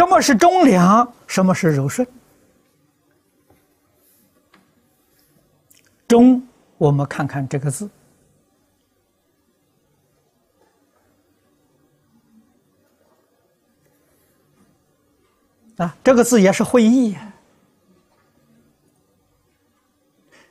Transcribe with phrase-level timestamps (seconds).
[0.00, 1.12] 什么是忠良？
[1.26, 2.08] 什么是柔顺？
[6.08, 6.42] 忠，
[6.78, 7.90] 我们看看这个字
[15.76, 17.30] 啊，这个字也是会意呀。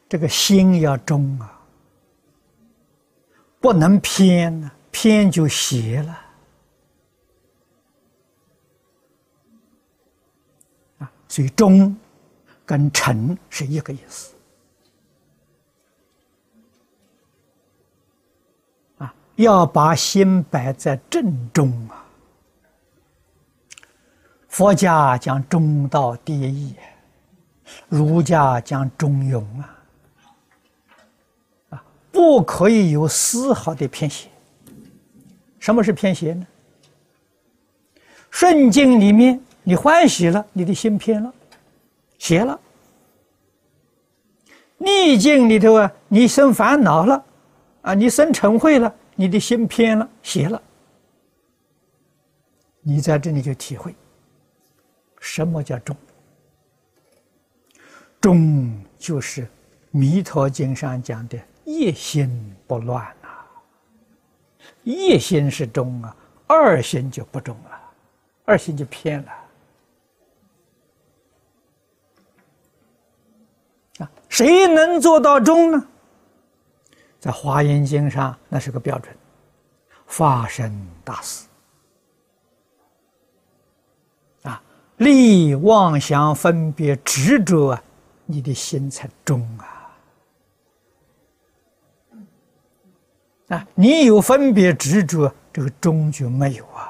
[0.08, 1.60] 这个心要忠啊，
[3.60, 6.29] 不能偏呢，偏就邪了
[11.30, 11.96] 所以忠
[12.66, 14.34] 跟诚是一个意思
[18.98, 22.06] 啊，要把心摆在正中啊。
[24.50, 26.76] 佛家讲中道第一，
[27.88, 29.76] 儒家讲中庸啊。
[32.12, 34.28] 不可以有丝毫的偏斜。
[35.60, 36.46] 什么是偏斜呢？
[38.32, 41.32] 顺境里面你欢喜了，你的心偏了，
[42.18, 42.60] 邪了；
[44.80, 47.24] 逆境里头啊，你生烦恼了，
[47.84, 50.60] 啊，你生嗔恚了，你的心偏了，邪了。
[52.82, 53.94] 你在这里就体会，
[55.20, 55.96] 什么叫中？
[58.20, 59.44] 中就是
[59.92, 61.40] 《弥陀经》上讲的。
[61.64, 63.30] 一心不乱呐，
[64.82, 67.80] 一心是中啊，二心就不中了，
[68.46, 69.32] 二心就偏了。
[74.00, 75.86] 啊，谁能做到中呢？
[77.20, 79.14] 在《华严经》上，那是个标准，
[80.06, 81.46] 发生大事
[84.44, 84.62] 啊，
[84.96, 87.84] 立妄想分别执着啊，
[88.26, 89.76] 你的心才中啊。
[93.50, 96.89] 啊，你有分别执着，这个中就没有啊。